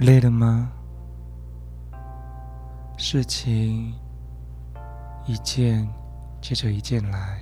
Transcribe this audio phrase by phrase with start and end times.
[0.00, 0.72] 累了吗？
[2.96, 3.94] 事情
[5.26, 5.86] 一件
[6.40, 7.38] 接着一件来，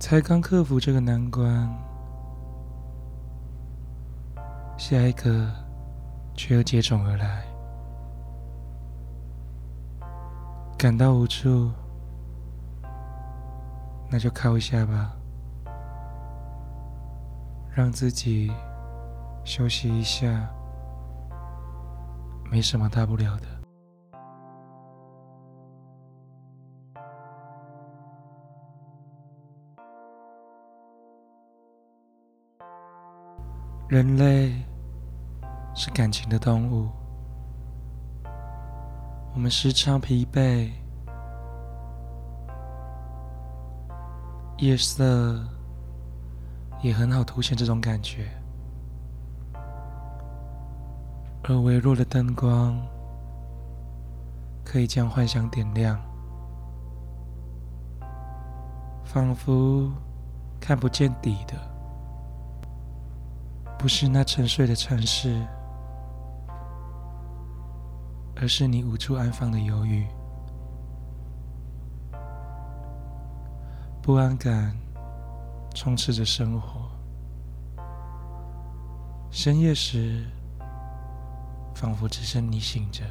[0.00, 1.70] 才刚克服这个难关，
[4.78, 5.52] 下一个
[6.34, 7.44] 却又接踵而来，
[10.78, 11.70] 感到无助，
[14.10, 15.12] 那就靠一下吧。
[17.74, 18.52] 让自己
[19.44, 20.46] 休息一下，
[22.50, 23.46] 没什么大不了的。
[33.88, 34.52] 人类
[35.74, 36.90] 是感情的动物，
[39.32, 40.70] 我们时常疲惫，
[44.58, 45.42] 夜色。
[46.82, 48.28] 也很好凸显这种感觉，
[51.44, 52.76] 而微弱的灯光
[54.64, 55.96] 可以将幻想点亮，
[59.04, 59.92] 仿佛
[60.60, 61.54] 看不见底的，
[63.78, 65.40] 不是那沉睡的城市，
[68.34, 70.04] 而是你无处安放的忧郁、
[74.02, 74.76] 不安感。
[75.74, 76.90] 充斥着生活。
[79.30, 80.26] 深夜时，
[81.74, 83.02] 仿佛只剩你醒着，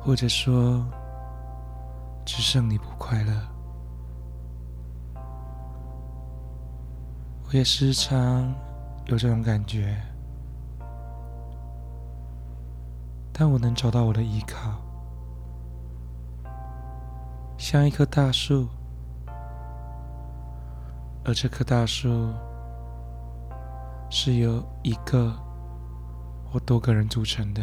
[0.00, 0.84] 或者说，
[2.26, 3.32] 只剩你不快乐。
[7.46, 8.52] 我也时常
[9.06, 9.96] 有这种感觉，
[13.32, 14.82] 但我能找到我的依靠，
[17.56, 18.68] 像一棵大树。
[21.28, 22.32] 而这棵大树
[24.08, 25.30] 是由一个
[26.50, 27.62] 或多个人组成的，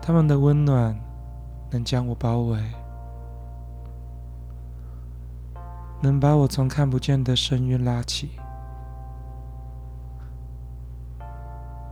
[0.00, 0.96] 他们的温暖
[1.68, 2.62] 能将我包围，
[6.00, 8.38] 能把我从看不见的深渊拉起。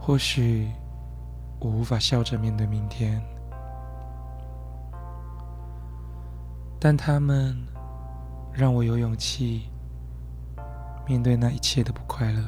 [0.00, 0.70] 或许
[1.59, 3.20] 我无法笑着面对明天，
[6.78, 7.66] 但他们。
[8.60, 9.71] 让我有勇气
[11.06, 12.44] 面对那一切的不快乐。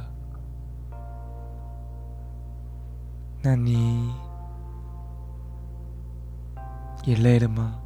[3.41, 4.13] 那你
[7.03, 7.81] 也累了吗？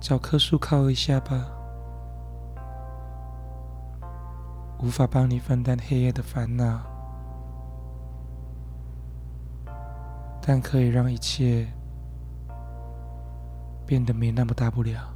[0.00, 1.46] 找棵树靠一下吧。
[4.80, 6.80] 无法帮你分担黑夜的烦恼，
[10.42, 11.75] 但可以让一切。
[13.86, 15.15] 变得没那么大不了。